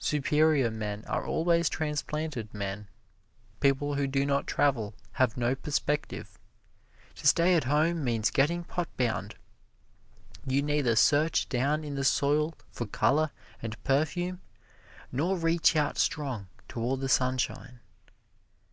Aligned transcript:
Superior 0.00 0.72
men 0.72 1.04
are 1.04 1.24
always 1.24 1.68
transplanted 1.68 2.52
men: 2.52 2.88
people 3.60 3.94
who 3.94 4.08
do 4.08 4.26
not 4.26 4.48
travel 4.48 4.92
have 5.12 5.36
no 5.36 5.54
perspective. 5.54 6.36
To 7.14 7.28
stay 7.28 7.54
at 7.54 7.62
home 7.62 8.02
means 8.02 8.32
getting 8.32 8.64
pot 8.64 8.88
bound. 8.96 9.36
You 10.44 10.62
neither 10.62 10.96
search 10.96 11.48
down 11.48 11.84
in 11.84 11.94
the 11.94 12.02
soil 12.02 12.56
for 12.72 12.86
color 12.86 13.30
and 13.62 13.80
perfume 13.84 14.40
nor 15.12 15.36
reach 15.38 15.76
out 15.76 15.96
strong 15.96 16.48
toward 16.66 16.98
the 16.98 17.08
sunshine. 17.08 17.78